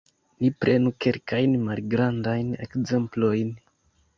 [0.43, 3.57] Ni prenu kelkajn malgrandajn ekzemplojn.